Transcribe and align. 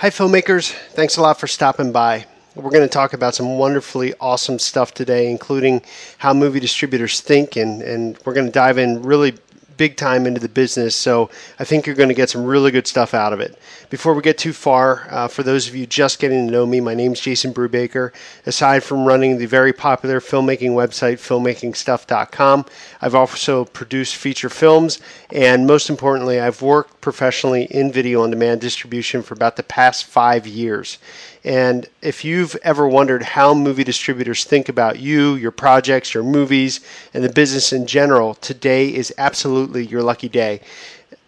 Hi, 0.00 0.10
filmmakers. 0.10 0.72
Thanks 0.90 1.16
a 1.16 1.22
lot 1.22 1.40
for 1.40 1.46
stopping 1.46 1.90
by. 1.90 2.26
We're 2.54 2.70
going 2.70 2.82
to 2.82 2.86
talk 2.86 3.14
about 3.14 3.34
some 3.34 3.56
wonderfully 3.56 4.12
awesome 4.20 4.58
stuff 4.58 4.92
today, 4.92 5.30
including 5.30 5.80
how 6.18 6.34
movie 6.34 6.60
distributors 6.60 7.22
think, 7.22 7.56
and, 7.56 7.80
and 7.80 8.18
we're 8.26 8.34
going 8.34 8.44
to 8.44 8.52
dive 8.52 8.76
in 8.76 9.00
really 9.00 9.36
big 9.76 9.96
time 9.96 10.26
into 10.26 10.40
the 10.40 10.48
business. 10.48 10.94
So 10.94 11.30
I 11.58 11.64
think 11.64 11.86
you're 11.86 11.96
going 11.96 12.08
to 12.08 12.14
get 12.14 12.30
some 12.30 12.44
really 12.44 12.70
good 12.70 12.86
stuff 12.86 13.14
out 13.14 13.32
of 13.32 13.40
it. 13.40 13.58
Before 13.88 14.14
we 14.14 14.22
get 14.22 14.38
too 14.38 14.52
far, 14.52 15.06
uh, 15.10 15.28
for 15.28 15.42
those 15.42 15.68
of 15.68 15.76
you 15.76 15.86
just 15.86 16.18
getting 16.18 16.46
to 16.46 16.52
know 16.52 16.66
me, 16.66 16.80
my 16.80 16.94
name's 16.94 17.20
Jason 17.20 17.54
Brubaker. 17.54 18.12
Aside 18.44 18.82
from 18.82 19.04
running 19.04 19.38
the 19.38 19.46
very 19.46 19.72
popular 19.72 20.20
filmmaking 20.20 20.70
website, 20.70 21.18
filmmakingstuff.com, 21.18 22.66
I've 23.00 23.14
also 23.14 23.64
produced 23.64 24.16
feature 24.16 24.48
films, 24.48 25.00
and 25.30 25.66
most 25.66 25.88
importantly, 25.88 26.40
I've 26.40 26.62
worked 26.62 27.00
professionally 27.00 27.64
in 27.64 27.92
video 27.92 28.22
on 28.22 28.30
demand 28.30 28.60
distribution 28.60 29.22
for 29.22 29.34
about 29.34 29.56
the 29.56 29.62
past 29.62 30.04
five 30.04 30.46
years. 30.46 30.98
And 31.46 31.86
if 32.02 32.24
you've 32.24 32.56
ever 32.64 32.88
wondered 32.88 33.22
how 33.22 33.54
movie 33.54 33.84
distributors 33.84 34.42
think 34.42 34.68
about 34.68 34.98
you, 34.98 35.36
your 35.36 35.52
projects, 35.52 36.12
your 36.12 36.24
movies, 36.24 36.80
and 37.14 37.22
the 37.22 37.32
business 37.32 37.72
in 37.72 37.86
general, 37.86 38.34
today 38.34 38.92
is 38.92 39.14
absolutely 39.16 39.65
your 39.74 40.02
lucky 40.02 40.28
day. 40.28 40.60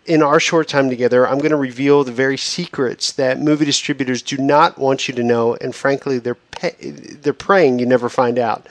In 0.07 0.23
our 0.23 0.41
short 0.41 0.69
time 0.69 0.89
together, 0.89 1.29
I'm 1.29 1.39
going 1.39 1.51
to 1.51 1.57
reveal 1.57 2.03
the 2.03 2.13
very 2.13 2.39
secrets 2.39 3.13
that 3.13 3.39
movie 3.41 3.67
distributors 3.67 4.23
do 4.23 4.39
not 4.39 4.79
want 4.79 5.07
you 5.07 5.15
to 5.15 5.23
know, 5.23 5.55
and 5.57 5.75
frankly, 5.75 6.19
they're 6.19 6.35
pe- 6.35 6.91
they're 6.91 7.33
praying 7.33 7.79
you 7.79 7.87
never 7.87 8.09
find 8.09 8.39
out. 8.39 8.67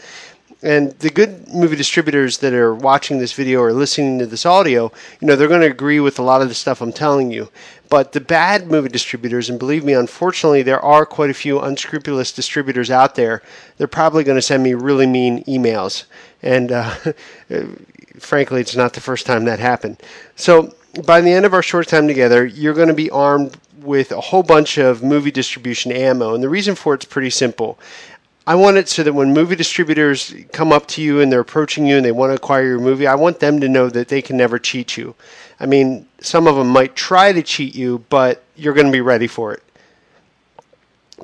And 0.63 0.91
the 0.99 1.11
good 1.11 1.47
movie 1.53 1.75
distributors 1.75 2.39
that 2.39 2.51
are 2.51 2.73
watching 2.73 3.19
this 3.19 3.33
video 3.33 3.61
or 3.61 3.73
listening 3.73 4.17
to 4.19 4.25
this 4.25 4.43
audio, 4.43 4.91
you 5.21 5.27
know, 5.27 5.35
they're 5.35 5.47
going 5.47 5.61
to 5.61 5.67
agree 5.67 5.99
with 5.99 6.17
a 6.17 6.23
lot 6.23 6.41
of 6.41 6.49
the 6.49 6.55
stuff 6.55 6.81
I'm 6.81 6.91
telling 6.91 7.29
you. 7.29 7.49
But 7.89 8.13
the 8.13 8.21
bad 8.21 8.65
movie 8.67 8.89
distributors, 8.89 9.49
and 9.49 9.59
believe 9.59 9.85
me, 9.85 9.93
unfortunately, 9.93 10.63
there 10.63 10.83
are 10.83 11.05
quite 11.05 11.29
a 11.29 11.35
few 11.35 11.59
unscrupulous 11.59 12.31
distributors 12.31 12.89
out 12.89 13.13
there. 13.13 13.43
They're 13.77 13.87
probably 13.87 14.23
going 14.23 14.37
to 14.37 14.41
send 14.41 14.63
me 14.63 14.73
really 14.73 15.05
mean 15.05 15.43
emails. 15.43 16.05
And 16.41 16.71
uh, 16.71 16.95
frankly, 18.19 18.61
it's 18.61 18.75
not 18.75 18.93
the 18.93 19.01
first 19.01 19.25
time 19.25 19.45
that 19.45 19.59
happened. 19.59 20.01
So 20.35 20.73
by 21.05 21.21
the 21.21 21.31
end 21.31 21.45
of 21.45 21.53
our 21.53 21.63
short 21.63 21.87
time 21.87 22.07
together, 22.07 22.45
you're 22.45 22.73
going 22.73 22.87
to 22.87 22.93
be 22.93 23.09
armed 23.09 23.57
with 23.81 24.11
a 24.11 24.19
whole 24.21 24.43
bunch 24.43 24.77
of 24.77 25.03
movie 25.03 25.31
distribution 25.31 25.91
ammo. 25.91 26.33
And 26.33 26.43
the 26.43 26.49
reason 26.49 26.75
for 26.75 26.93
it's 26.93 27.05
pretty 27.05 27.29
simple. 27.29 27.79
I 28.45 28.55
want 28.55 28.77
it 28.77 28.87
so 28.87 29.03
that 29.03 29.13
when 29.13 29.33
movie 29.33 29.57
distributors 29.57 30.33
come 30.53 30.71
up 30.71 30.87
to 30.87 31.01
you 31.01 31.19
and 31.19 31.31
they're 31.31 31.41
approaching 31.41 31.85
you 31.85 31.97
and 31.97 32.05
they 32.05 32.13
want 32.13 32.29
to 32.29 32.35
acquire 32.35 32.65
your 32.65 32.79
movie, 32.79 33.05
I 33.05 33.15
want 33.15 33.39
them 33.39 33.59
to 33.59 33.67
know 33.67 33.89
that 33.89 34.07
they 34.07 34.21
can 34.21 34.37
never 34.37 34.57
cheat 34.57 34.95
you. 34.95 35.15
I 35.59 35.65
mean, 35.65 36.07
some 36.21 36.47
of 36.47 36.55
them 36.55 36.67
might 36.67 36.95
try 36.95 37.33
to 37.33 37.43
cheat 37.43 37.75
you, 37.75 38.05
but 38.09 38.43
you're 38.55 38.73
going 38.73 38.87
to 38.87 38.91
be 38.91 39.01
ready 39.01 39.27
for 39.27 39.53
it. 39.53 39.63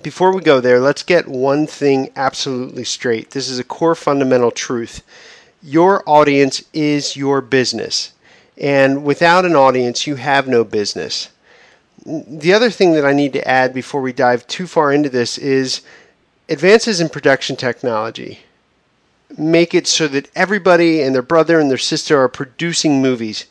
Before 0.02 0.34
we 0.36 0.42
go 0.42 0.60
there, 0.60 0.82
let's 0.82 1.04
get 1.04 1.28
one 1.28 1.66
thing 1.66 2.12
absolutely 2.16 2.84
straight. 2.84 3.32
This 3.32 3.48
is 3.48 3.58
a 3.58 3.64
core 3.64 3.96
fundamental 3.96 4.52
truth. 4.52 5.02
Your 5.64 6.04
audience 6.08 6.64
is 6.74 7.16
your 7.16 7.42
business. 7.42 8.12
And 8.58 9.04
without 9.04 9.46
an 9.46 9.56
audience, 9.56 10.06
you 10.06 10.16
have 10.16 10.48
no 10.48 10.64
business. 10.64 11.30
The 12.06 12.54
other 12.54 12.70
thing 12.70 12.94
that 12.94 13.06
I 13.06 13.14
need 13.14 13.34
to 13.34 13.48
add 13.48 13.74
before 13.74 14.02
we 14.02 14.14
dive 14.14 14.46
too 14.48 14.68
far 14.68 14.92
into 14.92 15.10
this 15.10 15.38
is 15.38 15.82
advances 16.50 17.00
in 17.00 17.10
production 17.10 17.56
technology 17.56 18.42
make 19.38 19.74
it 19.74 19.88
so 19.88 20.08
that 20.08 20.30
everybody 20.36 21.02
and 21.02 21.14
their 21.14 21.22
brother 21.22 21.60
and 21.60 21.70
their 21.70 21.78
sister 21.78 22.20
are 22.20 22.30
producing 22.30 23.02
movies. 23.02 23.46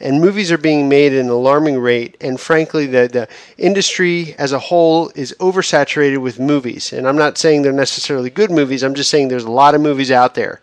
And 0.00 0.20
movies 0.20 0.52
are 0.52 0.58
being 0.58 0.88
made 0.88 1.12
at 1.12 1.20
an 1.20 1.28
alarming 1.28 1.78
rate. 1.78 2.16
And 2.20 2.40
frankly, 2.40 2.86
the, 2.86 3.08
the 3.08 3.28
industry 3.56 4.36
as 4.38 4.52
a 4.52 4.58
whole 4.58 5.10
is 5.16 5.34
oversaturated 5.40 6.18
with 6.18 6.38
movies. 6.38 6.92
And 6.92 7.08
I'm 7.08 7.16
not 7.16 7.36
saying 7.36 7.62
they're 7.62 7.72
necessarily 7.72 8.30
good 8.30 8.50
movies, 8.50 8.82
I'm 8.82 8.94
just 8.94 9.10
saying 9.10 9.28
there's 9.28 9.44
a 9.44 9.50
lot 9.50 9.74
of 9.74 9.80
movies 9.80 10.10
out 10.10 10.34
there. 10.34 10.60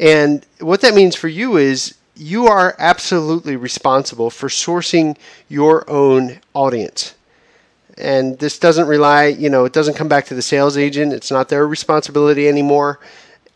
And 0.00 0.44
what 0.58 0.80
that 0.80 0.94
means 0.94 1.14
for 1.14 1.28
you 1.28 1.56
is 1.56 1.94
you 2.16 2.48
are 2.48 2.74
absolutely 2.78 3.54
responsible 3.54 4.30
for 4.30 4.48
sourcing 4.48 5.16
your 5.48 5.88
own 5.88 6.40
audience 6.54 7.14
and 8.00 8.38
this 8.38 8.58
doesn't 8.58 8.86
rely, 8.86 9.26
you 9.26 9.50
know, 9.50 9.64
it 9.64 9.72
doesn't 9.72 9.94
come 9.94 10.08
back 10.08 10.24
to 10.26 10.34
the 10.34 10.42
sales 10.42 10.76
agent. 10.76 11.12
It's 11.12 11.30
not 11.30 11.48
their 11.48 11.66
responsibility 11.66 12.48
anymore. 12.48 12.98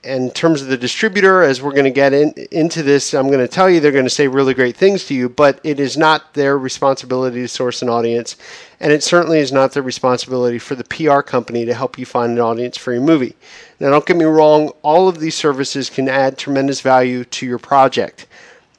In 0.04 0.31
terms 0.31 0.60
of 0.60 0.69
the 0.69 0.76
distributor, 0.76 1.42
as 1.42 1.62
we're 1.62 1.72
going 1.72 1.84
to 1.84 1.91
get 1.91 2.12
in, 2.12 2.34
into 2.53 2.82
this, 2.82 3.15
I'm 3.15 3.28
going 3.28 3.38
to 3.38 3.48
tell 3.48 3.70
you 3.70 3.81
they're 3.81 3.91
going 3.91 4.04
to 4.04 4.10
say 4.10 4.28
really 4.28 4.53
great 4.53 4.76
things 4.76 5.06
to 5.06 5.15
you, 5.15 5.31
but 5.31 5.60
it 5.65 5.81
is 5.81 5.97
not 5.97 6.34
their 6.34 6.59
responsibility 6.59 7.41
to 7.41 7.48
source 7.48 7.81
an 7.81 7.88
audience, 7.88 8.37
and 8.81 8.93
it 8.93 9.03
certainly 9.03 9.38
is 9.38 9.50
not 9.50 9.72
their 9.72 9.82
responsibility 9.82 10.59
for 10.59 10.75
the 10.75 10.84
PR 10.84 11.20
company 11.20 11.64
to 11.64 11.72
help 11.72 11.98
you 11.98 12.04
find 12.04 12.32
an 12.32 12.41
audience 12.41 12.76
for 12.76 12.93
your 12.93 13.00
movie. 13.00 13.34
Now, 13.81 13.91
don't 13.91 14.04
get 14.04 14.19
me 14.19 14.26
wrong, 14.26 14.72
all 14.82 15.09
of 15.09 15.20
these 15.20 15.34
services 15.34 15.88
can 15.88 16.09
add 16.09 16.37
tremendous 16.37 16.82
value 16.82 17.25
to 17.25 17.47
your 17.47 17.59
project. 17.59 18.26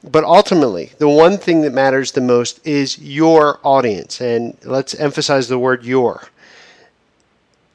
But 0.04 0.22
ultimately, 0.22 0.92
the 0.98 1.08
one 1.08 1.38
thing 1.38 1.62
that 1.62 1.72
matters 1.72 2.12
the 2.12 2.20
most 2.20 2.64
is 2.64 2.98
your 2.98 3.58
audience. 3.64 4.20
And 4.20 4.56
let's 4.62 4.94
emphasize 4.94 5.48
the 5.48 5.58
word 5.58 5.84
your. 5.84 6.28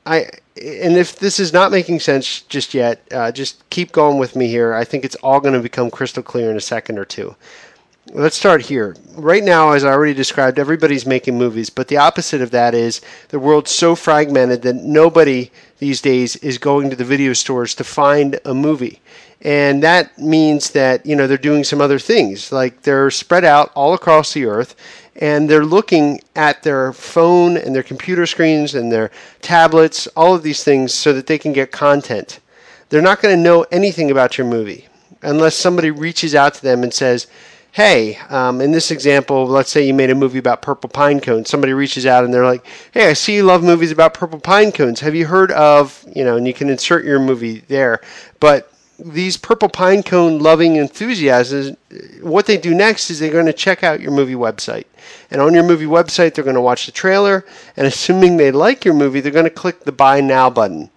I 0.06 0.30
and 0.58 0.98
if 0.98 1.18
this 1.18 1.40
is 1.40 1.54
not 1.54 1.72
making 1.72 2.00
sense 2.00 2.42
just 2.42 2.74
yet, 2.74 3.02
uh, 3.12 3.32
just 3.32 3.68
keep 3.70 3.92
going 3.92 4.18
with 4.18 4.36
me 4.36 4.48
here. 4.48 4.74
I 4.74 4.84
think 4.84 5.06
it's 5.06 5.16
all 5.18 5.40
going 5.40 5.54
to 5.54 5.62
become 5.62 5.90
crystal 5.90 6.24
clear 6.24 6.52
in 6.52 6.58
a 6.58 6.62
second 6.62 6.98
or 6.98 7.06
two. 7.06 7.36
Let's 8.14 8.36
start 8.36 8.64
here. 8.64 8.96
Right 9.16 9.44
now, 9.44 9.72
as 9.72 9.86
I 9.86 9.92
already 9.92 10.14
described, 10.14 10.60
everybody's 10.60 11.06
making 11.06 11.38
movies, 11.38 11.70
but 11.70 11.88
the 11.88 11.98
opposite 11.98 12.42
of 12.42 12.52
that 12.52 12.74
is 12.74 13.00
the 13.30 13.40
world's 13.40 13.72
so 13.72 13.96
fragmented 13.96 14.64
that 14.64 14.76
nobody 14.76 15.52
these 15.78 16.02
days 16.02 16.36
is 16.38 16.58
going 16.58 16.90
to 16.90 16.96
the 16.96 17.06
video 17.06 17.32
stores 17.32 17.74
to 17.76 17.84
find 17.84 18.40
a 18.44 18.54
movie 18.54 19.00
and 19.44 19.82
that 19.82 20.18
means 20.20 20.72
that 20.72 21.06
you 21.06 21.16
know 21.16 21.28
they're 21.28 21.38
doing 21.38 21.64
some 21.64 21.82
other 21.82 22.00
things 22.00 22.52
like 22.52 22.84
they're 22.84 23.10
spread 23.10 23.44
out 23.44 23.72
all 23.74 23.94
across 23.94 24.34
the 24.34 24.46
earth 24.46 24.76
and 25.16 25.50
they're 25.50 25.66
looking 25.66 26.22
at 26.36 26.64
their 26.64 26.94
phone 26.94 27.58
and 27.58 27.76
their 27.76 27.84
computer 27.84 28.26
screens 28.26 28.76
and 28.76 28.92
their 28.92 29.12
tablets 29.42 30.08
all 30.08 30.34
of 30.34 30.44
these 30.44 30.64
things 30.64 30.94
so 30.94 31.14
that 31.14 31.28
they 31.28 31.38
can 31.38 31.54
get 31.54 31.72
content. 31.72 32.40
They're 32.90 33.02
not 33.02 33.22
going 33.22 33.36
to 33.36 33.42
know 33.42 33.66
anything 33.72 34.12
about 34.12 34.38
your 34.38 34.48
movie 34.48 34.88
unless 35.22 35.56
somebody 35.56 35.92
reaches 35.92 36.34
out 36.34 36.54
to 36.56 36.62
them 36.62 36.84
and 36.84 36.94
says 36.94 37.28
hey 37.74 38.18
um, 38.30 38.60
in 38.60 38.72
this 38.72 38.92
example 38.92 39.46
let's 39.48 39.72
say 39.72 39.86
you 39.86 39.94
made 39.94 40.10
a 40.10 40.16
movie 40.16 40.40
about 40.40 40.62
purple 40.62 40.90
pine 40.90 41.20
cones. 41.20 41.50
Somebody 41.50 41.74
reaches 41.74 42.06
out 42.06 42.26
and 42.26 42.34
they're 42.34 42.46
like 42.46 42.66
hey 42.92 43.10
i 43.10 43.14
see 43.14 43.36
you 43.36 43.44
love 43.44 43.64
movies 43.64 43.92
about 43.92 44.14
purple 44.14 44.40
pine 44.40 44.72
cones. 44.72 45.00
Have 45.02 45.16
you 45.16 45.28
heard 45.28 45.52
of 45.52 46.04
you 46.16 46.24
know 46.24 46.38
and 46.38 46.48
you 46.48 46.54
can 46.54 46.70
insert 46.70 47.06
your 47.06 47.20
movie 47.20 47.60
there. 47.68 48.02
But 48.40 48.72
these 49.04 49.38
purple 49.38 49.70
pine 49.70 50.04
cone 50.04 50.40
loving 50.40 50.78
enthusiasts, 50.78 51.72
what 52.22 52.46
they 52.46 52.58
do 52.58 52.74
next 52.74 53.10
is 53.10 53.20
they're 53.20 53.32
going 53.32 53.46
to 53.46 53.54
check 53.54 53.84
out 53.84 54.00
your 54.00 54.12
movie 54.12 54.36
website. 54.36 54.86
And 55.30 55.42
on 55.42 55.54
your 55.54 55.64
movie 55.64 55.86
website, 55.86 56.34
they're 56.34 56.44
going 56.44 56.56
to 56.56 56.62
watch 56.62 56.86
the 56.86 56.92
trailer, 56.92 57.46
and 57.76 57.88
assuming 57.94 58.38
they 58.38 58.52
like 58.52 58.86
your 58.86 58.94
movie, 58.94 59.20
they're 59.20 59.32
going 59.32 59.46
to 59.46 59.50
click 59.50 59.82
the 59.82 59.92
Buy 59.92 60.22
Now 60.22 60.50
button. 60.50 60.90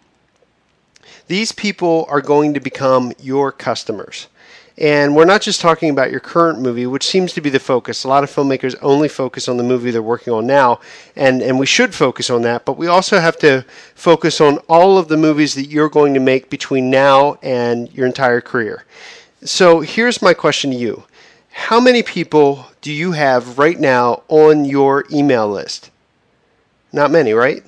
These 1.26 1.52
people 1.52 2.06
are 2.10 2.20
going 2.20 2.52
to 2.54 2.60
become 2.60 3.12
your 3.18 3.50
customers. 3.50 4.28
And 4.76 5.14
we're 5.14 5.24
not 5.24 5.40
just 5.40 5.60
talking 5.60 5.90
about 5.90 6.10
your 6.10 6.18
current 6.18 6.60
movie, 6.60 6.86
which 6.86 7.06
seems 7.06 7.32
to 7.34 7.40
be 7.40 7.48
the 7.48 7.60
focus. 7.60 8.02
A 8.02 8.08
lot 8.08 8.24
of 8.24 8.30
filmmakers 8.30 8.74
only 8.82 9.08
focus 9.08 9.48
on 9.48 9.56
the 9.56 9.62
movie 9.62 9.92
they're 9.92 10.02
working 10.02 10.32
on 10.32 10.48
now, 10.48 10.80
and, 11.14 11.42
and 11.42 11.60
we 11.60 11.66
should 11.66 11.94
focus 11.94 12.28
on 12.28 12.42
that, 12.42 12.64
but 12.64 12.76
we 12.76 12.88
also 12.88 13.20
have 13.20 13.38
to 13.38 13.64
focus 13.94 14.40
on 14.40 14.58
all 14.68 14.98
of 14.98 15.06
the 15.06 15.16
movies 15.16 15.54
that 15.54 15.66
you're 15.66 15.88
going 15.88 16.12
to 16.14 16.20
make 16.20 16.50
between 16.50 16.90
now 16.90 17.38
and 17.40 17.92
your 17.94 18.06
entire 18.06 18.40
career. 18.40 18.84
So 19.44 19.80
here's 19.80 20.20
my 20.20 20.34
question 20.34 20.72
to 20.72 20.76
you 20.76 21.04
How 21.52 21.78
many 21.78 22.02
people 22.02 22.66
do 22.80 22.92
you 22.92 23.12
have 23.12 23.58
right 23.58 23.78
now 23.78 24.24
on 24.26 24.64
your 24.64 25.04
email 25.12 25.48
list? 25.48 25.90
Not 26.92 27.12
many, 27.12 27.32
right? 27.32 27.62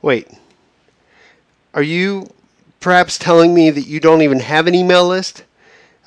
Wait. 0.00 0.28
Are 1.74 1.82
you 1.82 2.30
perhaps 2.80 3.18
telling 3.18 3.52
me 3.52 3.68
that 3.68 3.86
you 3.86 4.00
don't 4.00 4.22
even 4.22 4.40
have 4.40 4.66
an 4.66 4.74
email 4.74 5.06
list? 5.06 5.42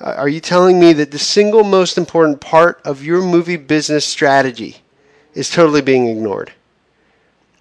Uh, 0.00 0.14
are 0.16 0.28
you 0.28 0.40
telling 0.40 0.80
me 0.80 0.92
that 0.94 1.10
the 1.10 1.18
single 1.18 1.62
most 1.62 1.98
important 1.98 2.40
part 2.40 2.80
of 2.84 3.04
your 3.04 3.20
movie 3.20 3.56
business 3.56 4.04
strategy 4.04 4.78
is 5.34 5.50
totally 5.50 5.82
being 5.82 6.06
ignored? 6.06 6.52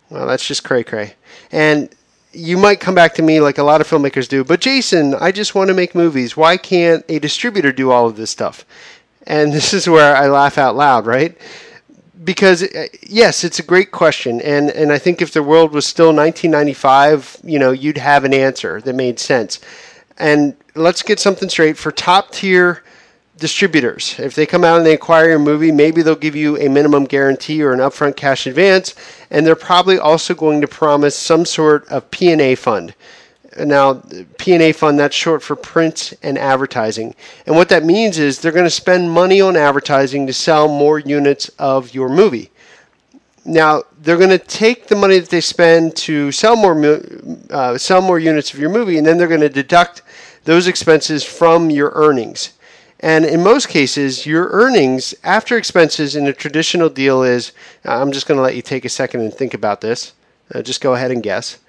Well, 0.10 0.26
that's 0.26 0.48
just 0.48 0.64
cray 0.64 0.84
cray. 0.84 1.16
And 1.52 1.90
you 2.32 2.58
might 2.58 2.80
come 2.80 2.96
back 2.96 3.16
to 3.16 3.22
me 3.22 3.42
like 3.42 3.58
a 3.58 3.64
lot 3.64 3.82
of 3.82 3.88
filmmakers 3.88 4.28
do, 4.28 4.44
but 4.44 4.62
Jason, 4.62 5.16
I 5.16 5.32
just 5.32 5.54
want 5.56 5.68
to 5.68 5.74
make 5.74 5.94
movies. 5.94 6.38
Why 6.38 6.58
can't 6.58 7.04
a 7.10 7.20
distributor 7.20 7.72
do 7.72 7.92
all 7.92 8.08
of 8.08 8.16
this 8.16 8.30
stuff? 8.32 8.66
And 9.28 9.52
this 9.54 9.74
is 9.74 9.90
where 9.90 10.16
I 10.16 10.28
laugh 10.28 10.58
out 10.58 10.76
loud, 10.76 11.06
right? 11.06 11.38
Because 12.24 12.64
uh, 12.64 12.88
yes, 13.02 13.44
it's 13.44 13.60
a 13.60 13.64
great 13.64 13.92
question, 13.92 14.42
and 14.42 14.70
and 14.72 14.92
I 14.92 14.98
think 14.98 15.22
if 15.22 15.32
the 15.32 15.42
world 15.42 15.72
was 15.72 15.86
still 15.86 16.14
1995, 16.14 17.38
you 17.44 17.60
know, 17.60 17.72
you'd 17.72 17.98
have 17.98 18.26
an 18.26 18.34
answer 18.34 18.82
that 18.82 18.94
made 18.94 19.20
sense. 19.20 19.60
And 20.18 20.56
let's 20.80 21.02
get 21.02 21.20
something 21.20 21.50
straight 21.50 21.78
for 21.78 21.92
top 21.92 22.32
tier 22.32 22.84
distributors. 23.38 24.16
If 24.20 24.36
they 24.36 24.46
come 24.46 24.64
out 24.64 24.78
and 24.78 24.86
they 24.86 24.94
acquire 24.94 25.30
your 25.30 25.40
movie, 25.40 25.72
maybe 25.72 26.02
they'll 26.02 26.16
give 26.16 26.36
you 26.36 26.58
a 26.58 26.70
minimum 26.70 27.06
guarantee 27.06 27.62
or 27.64 27.72
an 27.72 27.80
upfront 27.80 28.16
cash 28.16 28.48
advance, 28.48 28.96
and 29.30 29.46
they're 29.46 29.56
probably 29.56 29.98
also 29.98 30.34
going 30.34 30.62
to 30.62 30.68
promise 30.68 31.16
some 31.16 31.46
sort 31.46 31.88
of 31.90 32.10
P&A 32.12 32.56
fund. 32.56 32.94
Now, 33.58 34.02
P&A 34.38 34.72
fund 34.72 35.00
that's 35.00 35.16
short 35.16 35.42
for 35.42 35.56
print 35.56 36.14
and 36.22 36.38
advertising. 36.38 37.16
And 37.46 37.56
what 37.56 37.70
that 37.70 37.84
means 37.84 38.20
is 38.20 38.40
they're 38.40 38.52
going 38.52 38.66
to 38.66 38.70
spend 38.70 39.12
money 39.12 39.42
on 39.42 39.58
advertising 39.58 40.28
to 40.28 40.34
sell 40.34 40.68
more 40.68 41.00
units 41.00 41.50
of 41.58 41.94
your 41.94 42.10
movie. 42.10 42.52
Now, 43.46 43.84
they're 44.02 44.18
going 44.18 44.30
to 44.30 44.38
take 44.38 44.88
the 44.88 44.96
money 44.96 45.18
that 45.18 45.30
they 45.30 45.42
spend 45.42 45.96
to 45.98 46.32
sell 46.32 46.56
more 46.56 47.02
uh, 47.50 47.78
sell 47.78 48.02
more 48.02 48.20
units 48.20 48.54
of 48.54 48.60
your 48.60 48.70
movie 48.70 48.98
and 48.98 49.08
then 49.08 49.18
they're 49.18 49.28
going 49.28 49.42
to 49.42 49.50
deduct 49.50 50.04
those 50.50 50.66
expenses 50.66 51.24
from 51.24 51.70
your 51.70 51.92
earnings. 51.94 52.54
And 53.02 53.24
in 53.24 53.44
most 53.44 53.70
cases, 53.70 54.26
your 54.26 54.50
earnings 54.50 55.14
after 55.24 55.56
expenses 55.56 56.16
in 56.16 56.26
a 56.26 56.34
traditional 56.34 56.90
deal 56.90 57.22
is 57.22 57.52
I'm 57.86 58.12
just 58.12 58.26
going 58.26 58.40
to 58.40 58.42
let 58.42 58.56
you 58.56 58.64
take 58.64 58.84
a 58.84 58.90
second 58.90 59.22
and 59.22 59.32
think 59.32 59.54
about 59.54 59.82
this. 59.82 60.14
Uh, 60.52 60.64
just 60.64 60.82
go 60.82 60.96
ahead 60.96 61.12
and 61.12 61.22
guess. 61.22 61.60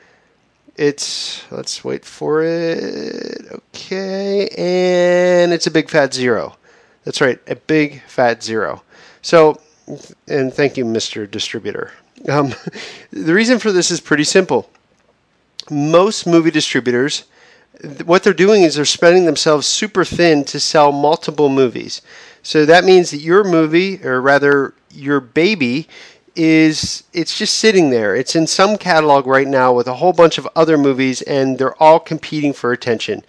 It's, 0.77 1.45
let's 1.53 1.85
wait 1.85 2.07
for 2.07 2.43
it. 2.43 3.43
Okay. 3.53 4.49
And 4.57 5.53
it's 5.53 5.67
a 5.67 5.71
big 5.71 5.91
fat 5.91 6.15
zero. 6.15 6.57
That's 7.05 7.21
right, 7.21 7.39
a 7.49 7.57
big 7.57 8.01
fat 8.05 8.43
zero. 8.43 8.83
So, 9.21 9.61
and 10.27 10.55
thank 10.55 10.79
you, 10.79 10.87
Mr. 10.87 11.31
Distributor. 11.31 11.93
Um, 12.31 12.55
the 13.13 13.35
reason 13.35 13.59
for 13.59 13.73
this 13.73 13.91
is 13.91 14.01
pretty 14.01 14.25
simple. 14.25 14.71
Most 15.71 16.27
movie 16.27 16.51
distributors 16.51 17.25
what 18.05 18.23
they're 18.23 18.33
doing 18.33 18.63
is 18.63 18.75
they're 18.75 18.85
spreading 18.85 19.25
themselves 19.25 19.67
super 19.67 20.05
thin 20.05 20.45
to 20.45 20.61
sell 20.61 20.93
multiple 20.93 21.49
movies. 21.49 22.03
So 22.43 22.67
that 22.67 22.85
means 22.85 23.11
that 23.11 23.19
your 23.21 23.45
movie, 23.45 24.05
or 24.05 24.21
rather 24.21 24.75
your 24.91 25.21
baby, 25.21 25.89
is 26.37 27.05
it's 27.13 27.37
just 27.37 27.59
sitting 27.59 27.91
there. 27.91 28.15
It's 28.15 28.37
in 28.37 28.47
some 28.47 28.79
catalog 28.79 29.27
right 29.27 29.49
now 29.49 29.73
with 29.73 29.87
a 29.87 29.95
whole 29.95 30.13
bunch 30.13 30.39
of 30.39 30.49
other 30.55 30.79
movies, 30.79 31.23
and 31.23 31.59
they're 31.59 31.81
all 31.83 32.01
competing 32.01 32.53
for 32.53 32.73
attention. 32.73 33.25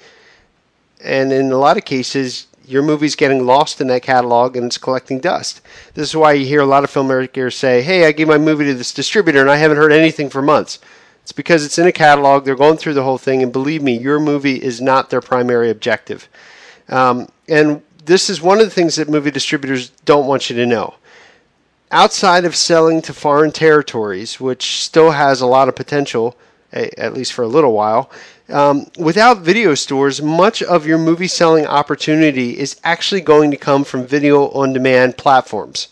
And 1.03 1.31
in 1.31 1.51
a 1.51 1.57
lot 1.57 1.77
of 1.77 1.85
cases, 1.85 2.47
your 2.65 2.83
movie's 2.83 3.15
getting 3.15 3.45
lost 3.45 3.81
in 3.81 3.87
that 3.87 4.03
catalog 4.03 4.55
and 4.55 4.67
it's 4.67 4.77
collecting 4.77 5.19
dust. 5.19 5.61
This 5.93 6.09
is 6.09 6.15
why 6.15 6.33
you 6.33 6.45
hear 6.45 6.61
a 6.61 6.65
lot 6.65 6.83
of 6.83 6.91
filmmakers 6.91 7.53
say, 7.53 7.81
Hey, 7.81 8.05
I 8.05 8.11
gave 8.11 8.27
my 8.27 8.37
movie 8.37 8.65
to 8.65 8.73
this 8.73 8.93
distributor 8.93 9.41
and 9.41 9.49
I 9.49 9.57
haven't 9.57 9.77
heard 9.77 9.91
anything 9.91 10.29
for 10.29 10.41
months. 10.41 10.79
It's 11.23 11.31
because 11.31 11.65
it's 11.65 11.77
in 11.77 11.87
a 11.87 11.91
catalog. 11.91 12.45
They're 12.45 12.55
going 12.55 12.77
through 12.77 12.95
the 12.95 13.03
whole 13.03 13.17
thing, 13.17 13.43
and 13.43 13.51
believe 13.51 13.81
me, 13.81 13.97
your 13.97 14.19
movie 14.19 14.61
is 14.61 14.81
not 14.81 15.09
their 15.09 15.21
primary 15.21 15.69
objective. 15.69 16.27
Um, 16.89 17.29
and 17.47 17.81
this 18.05 18.29
is 18.29 18.41
one 18.41 18.59
of 18.59 18.65
the 18.65 18.71
things 18.71 18.95
that 18.95 19.09
movie 19.09 19.31
distributors 19.31 19.89
don't 20.05 20.27
want 20.27 20.49
you 20.49 20.55
to 20.57 20.65
know. 20.65 20.95
Outside 21.91 22.45
of 22.45 22.55
selling 22.55 23.01
to 23.03 23.13
foreign 23.13 23.51
territories, 23.51 24.39
which 24.39 24.81
still 24.81 25.11
has 25.11 25.41
a 25.41 25.45
lot 25.45 25.67
of 25.67 25.75
potential, 25.75 26.37
at 26.71 27.13
least 27.13 27.33
for 27.33 27.43
a 27.43 27.47
little 27.47 27.73
while, 27.73 28.09
um, 28.49 28.87
without 28.97 29.39
video 29.39 29.75
stores, 29.75 30.21
much 30.21 30.63
of 30.63 30.85
your 30.85 30.97
movie 30.97 31.27
selling 31.27 31.65
opportunity 31.65 32.57
is 32.57 32.79
actually 32.83 33.21
going 33.21 33.51
to 33.51 33.57
come 33.57 33.83
from 33.83 34.05
video 34.05 34.49
on 34.49 34.73
demand 34.73 35.17
platforms. 35.17 35.89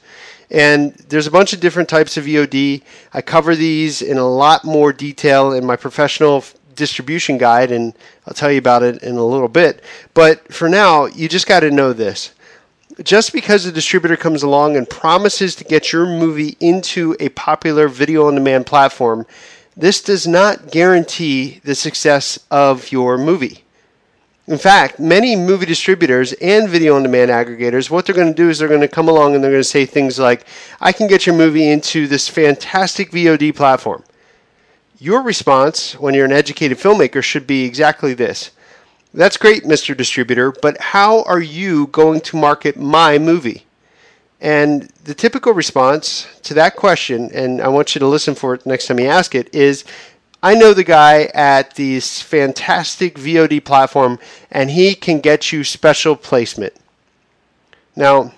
And 0.52 0.94
there's 1.10 1.28
a 1.28 1.32
bunch 1.32 1.54
of 1.54 1.60
different 1.60 1.90
types 1.90 2.18
of 2.18 2.26
VOD. 2.26 2.82
I 3.14 3.22
cover 3.22 3.56
these 3.56 4.02
in 4.02 4.18
a 4.18 4.28
lot 4.28 4.64
more 4.66 4.92
detail 4.92 5.52
in 5.54 5.66
my 5.66 5.76
professional 5.76 6.44
distribution 6.76 7.38
guide, 7.38 7.72
and 7.72 7.94
I'll 8.26 8.34
tell 8.34 8.52
you 8.52 8.58
about 8.58 8.82
it 8.82 9.04
in 9.04 9.18
a 9.18 9.26
little 9.26 9.48
bit. 9.48 9.84
But 10.14 10.52
for 10.52 10.68
now, 10.68 11.06
you 11.06 11.30
just 11.30 11.46
got 11.46 11.60
to 11.60 11.70
know 11.70 11.94
this. 11.94 12.34
Just 13.04 13.32
because 13.32 13.66
a 13.66 13.72
distributor 13.72 14.18
comes 14.18 14.44
along 14.44 14.76
and 14.76 14.90
promises 14.90 15.56
to 15.56 15.64
get 15.64 15.94
your 15.94 16.06
movie 16.06 16.58
into 16.60 17.16
a 17.20 17.30
popular 17.30 17.88
video 17.88 18.28
on 18.28 18.36
demand 18.36 18.66
platform, 18.66 19.26
this 19.78 20.02
does 20.02 20.28
not 20.28 20.72
guarantee 20.72 21.62
the 21.64 21.76
success 21.76 22.40
of 22.50 22.92
your 22.92 23.18
movie. 23.18 23.64
In 24.50 24.58
fact, 24.58 25.00
many 25.00 25.36
movie 25.36 25.68
distributors 25.68 26.34
and 26.34 26.68
video 26.68 26.96
on 26.96 27.04
demand 27.04 27.30
aggregators, 27.30 27.92
what 27.92 28.08
they're 28.08 28.16
going 28.16 28.34
to 28.34 28.34
do 28.34 28.50
is 28.50 28.58
they're 28.58 28.68
going 28.68 28.82
to 28.82 28.88
come 28.88 29.08
along 29.08 29.36
and 29.36 29.44
they're 29.44 29.52
going 29.52 29.62
to 29.62 29.64
say 29.64 29.86
things 29.86 30.18
like, 30.18 30.44
I 30.82 30.92
can 30.92 31.06
get 31.06 31.28
your 31.28 31.36
movie 31.36 31.70
into 31.70 32.08
this 32.08 32.28
fantastic 32.28 33.12
VOD 33.12 33.56
platform. 33.56 34.04
Your 34.98 35.22
response 35.22 35.94
when 36.00 36.16
you're 36.16 36.26
an 36.26 36.32
educated 36.32 36.80
filmmaker 36.80 37.22
should 37.22 37.46
be 37.46 37.64
exactly 37.64 38.16
this. 38.16 38.50
That's 39.14 39.38
great, 39.38 39.66
Mr. 39.66 39.96
Distributor, 39.96 40.52
but 40.52 40.82
how 40.82 41.22
are 41.26 41.40
you 41.40 41.86
going 41.86 42.20
to 42.22 42.36
market 42.36 42.76
my 42.76 43.20
movie? 43.20 43.68
And 44.42 44.84
the 45.04 45.14
typical 45.14 45.54
response 45.54 46.28
to 46.44 46.56
that 46.56 46.76
question, 46.76 47.30
and 47.34 47.62
I 47.62 47.68
want 47.68 47.94
you 47.94 48.00
to 48.00 48.08
listen 48.08 48.34
for 48.34 48.56
it 48.56 48.66
next 48.66 48.88
time 48.88 49.00
you 49.00 49.08
ask 49.08 49.36
it, 49.36 49.54
is 49.54 49.84
I 50.42 50.56
know 50.56 50.74
the 50.74 50.86
guy 50.86 51.24
at 51.34 51.76
this 51.76 52.22
fantastic 52.22 53.16
VOD 53.16 53.64
platform, 53.66 54.20
and 54.50 54.72
he 54.72 54.96
can 54.96 55.20
get 55.20 55.52
you 55.52 55.66
special 55.66 56.16
placement. 56.16 56.74
Now, 57.96 58.32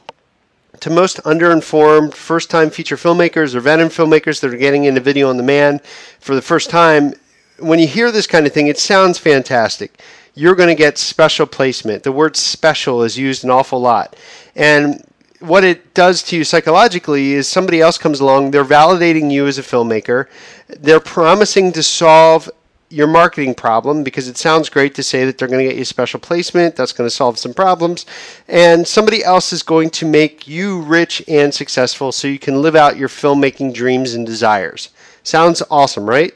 to 0.80 0.90
most 0.90 1.18
underinformed 1.18 2.16
first 2.16 2.50
time 2.50 2.72
feature 2.72 2.96
filmmakers 2.96 3.54
or 3.54 3.60
veteran 3.60 3.90
filmmakers 3.90 4.42
that 4.42 4.52
are 4.52 4.58
getting 4.58 4.86
into 4.86 5.00
video 5.00 5.30
on 5.30 5.38
demand 5.38 5.84
for 6.20 6.34
the 6.34 6.42
first 6.42 6.72
time, 6.72 7.14
when 7.60 7.78
you 7.78 7.86
hear 7.86 8.12
this 8.12 8.26
kind 8.26 8.48
of 8.48 8.54
thing, 8.54 8.66
it 8.66 8.80
sounds 8.80 9.20
fantastic. 9.20 10.02
You're 10.34 10.56
going 10.56 10.70
to 10.70 10.76
get 10.76 10.98
special 10.98 11.46
placement. 11.46 12.02
The 12.02 12.12
word 12.12 12.36
special 12.36 13.04
is 13.04 13.16
used 13.16 13.44
an 13.44 13.52
awful 13.52 13.80
lot. 13.80 14.16
And 14.56 15.06
what 15.42 15.64
it 15.64 15.94
does 15.94 16.24
to 16.24 16.38
you 16.38 16.44
psychologically 16.44 17.34
is 17.34 17.48
somebody 17.48 17.82
else 17.82 17.98
comes 17.98 18.20
along, 18.20 18.52
they're 18.52 18.64
validating 18.64 19.32
you 19.32 19.48
as 19.48 19.58
a 19.58 19.64
filmmaker, 19.64 20.28
they're 20.68 21.00
promising 21.00 21.72
to 21.74 21.84
solve 21.84 22.50
your 22.90 23.08
marketing 23.08 23.56
problem 23.56 24.04
because 24.04 24.28
it 24.28 24.38
sounds 24.38 24.70
great 24.70 24.94
to 24.96 25.04
say 25.04 25.26
that 25.26 25.38
they're 25.38 25.48
going 25.48 25.64
to 25.64 25.70
get 25.70 25.78
you 25.78 25.86
special 25.86 26.20
placement, 26.20 26.76
that's 26.76 26.92
going 26.92 27.08
to 27.08 27.16
solve 27.16 27.40
some 27.40 27.54
problems, 27.54 28.06
and 28.48 28.88
somebody 28.88 29.24
else 29.24 29.54
is 29.54 29.64
going 29.64 29.90
to 29.90 30.06
make 30.06 30.48
you 30.48 30.82
rich 30.82 31.24
and 31.28 31.54
successful 31.54 32.12
so 32.12 32.28
you 32.28 32.40
can 32.40 32.62
live 32.62 32.76
out 32.76 32.98
your 32.98 33.10
filmmaking 33.10 33.74
dreams 33.74 34.14
and 34.14 34.26
desires. 34.26 34.90
Sounds 35.24 35.64
awesome, 35.72 36.10
right? 36.10 36.34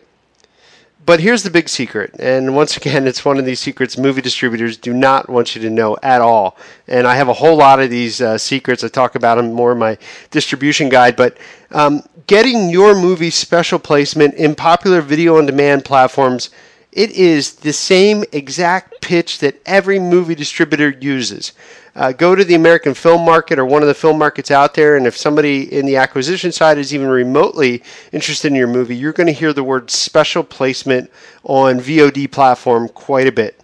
But 1.05 1.19
here's 1.19 1.43
the 1.43 1.51
big 1.51 1.69
secret, 1.69 2.15
and 2.17 2.55
once 2.55 2.77
again, 2.77 3.05
it's 3.05 3.23
one 3.23 3.37
of 3.37 3.45
these 3.45 3.59
secrets 3.59 3.95
movie 3.95 4.23
distributors 4.23 4.75
do 4.75 4.91
not 4.91 5.29
want 5.29 5.55
you 5.55 5.61
to 5.61 5.69
know 5.69 5.97
at 6.01 6.19
all. 6.19 6.57
And 6.87 7.05
I 7.05 7.15
have 7.15 7.27
a 7.27 7.33
whole 7.33 7.55
lot 7.57 7.79
of 7.79 7.91
these 7.91 8.21
uh, 8.21 8.39
secrets. 8.39 8.83
I 8.83 8.87
talk 8.87 9.13
about 9.13 9.35
them 9.35 9.53
more 9.53 9.73
in 9.73 9.77
my 9.77 9.99
distribution 10.31 10.89
guide. 10.89 11.15
But 11.15 11.37
um, 11.69 12.01
getting 12.25 12.69
your 12.69 12.95
movie 12.95 13.29
special 13.29 13.77
placement 13.77 14.33
in 14.33 14.55
popular 14.55 15.01
video 15.01 15.37
on 15.37 15.45
demand 15.45 15.85
platforms, 15.85 16.49
it 16.95 17.11
is 17.11 17.55
the 17.55 17.73
same 17.73 18.23
exact 18.31 19.01
pitch 19.01 19.39
that 19.39 19.61
every 19.65 19.99
movie 19.99 20.35
distributor 20.35 20.89
uses 20.89 21.53
uh, 21.95 22.11
go 22.11 22.35
to 22.35 22.43
the 22.43 22.55
American 22.55 22.93
film 22.93 23.23
market 23.23 23.57
or 23.57 23.65
one 23.65 23.81
of 23.81 23.87
the 23.87 23.93
film 23.93 24.17
markets 24.17 24.51
out 24.51 24.73
there, 24.73 24.97
and 24.97 25.07
if 25.07 25.15
somebody 25.15 25.71
in 25.73 25.85
the 25.85 25.95
acquisition 25.95 26.51
side 26.51 26.77
is 26.77 26.93
even 26.93 27.07
remotely 27.07 27.81
interested 28.11 28.49
in 28.49 28.55
your 28.55 28.67
movie, 28.67 28.95
you're 28.95 29.13
going 29.13 29.27
to 29.27 29.33
hear 29.33 29.53
the 29.53 29.63
word 29.63 29.89
special 29.89 30.43
placement 30.43 31.09
on 31.43 31.79
VOD 31.79 32.29
platform 32.31 32.89
quite 32.89 33.27
a 33.27 33.31
bit. 33.31 33.61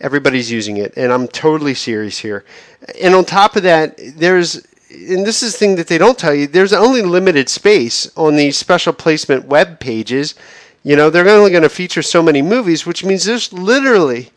Everybody's 0.00 0.50
using 0.50 0.76
it, 0.76 0.94
and 0.96 1.12
I'm 1.12 1.26
totally 1.26 1.74
serious 1.74 2.18
here. 2.18 2.44
And 3.02 3.14
on 3.14 3.24
top 3.24 3.56
of 3.56 3.64
that, 3.64 3.98
there's 4.16 4.64
and 4.90 5.26
this 5.26 5.42
is 5.42 5.52
the 5.52 5.58
thing 5.58 5.74
that 5.74 5.88
they 5.88 5.98
don't 5.98 6.16
tell 6.16 6.32
you, 6.32 6.46
there's 6.46 6.72
only 6.72 7.02
limited 7.02 7.48
space 7.48 8.08
on 8.16 8.36
these 8.36 8.56
special 8.56 8.92
placement 8.92 9.46
web 9.46 9.80
pages. 9.80 10.36
You 10.84 10.96
know, 10.96 11.10
they're 11.10 11.28
only 11.28 11.50
going 11.50 11.62
to 11.62 11.68
feature 11.70 12.02
so 12.02 12.22
many 12.22 12.42
movies, 12.42 12.86
which 12.86 13.04
means 13.04 13.24
there's 13.24 13.52
literally 13.52 14.30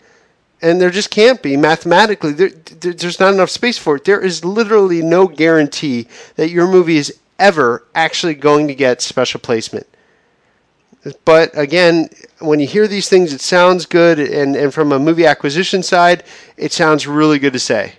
and 0.61 0.81
there 0.81 0.89
just 0.89 1.11
can't 1.11 1.43
be 1.43 1.55
mathematically 1.55 2.31
there, 2.31 2.49
there's 2.49 3.19
not 3.19 3.33
enough 3.33 3.49
space 3.49 3.77
for 3.77 3.97
it. 3.97 4.05
There 4.05 4.19
is 4.19 4.43
literally 4.43 5.03
no 5.03 5.27
guarantee 5.27 6.07
that 6.35 6.49
your 6.49 6.67
movie 6.67 6.97
is 6.97 7.19
ever 7.37 7.83
actually 7.93 8.33
going 8.33 8.67
to 8.67 8.73
get 8.73 9.01
special 9.01 9.39
placement. 9.39 9.85
But 11.25 11.55
again 11.55 12.09
when 12.39 12.59
you 12.59 12.65
hear 12.65 12.87
these 12.87 13.09
things 13.09 13.33
it 13.33 13.41
sounds 13.41 13.85
good 13.85 14.17
and, 14.19 14.55
and 14.55 14.73
from 14.73 14.91
a 14.91 14.99
movie 14.99 15.25
acquisition 15.25 15.83
side 15.83 16.23
it 16.55 16.71
sounds 16.71 17.05
really 17.05 17.39
good 17.39 17.53
to 17.53 17.59
say 17.59 17.93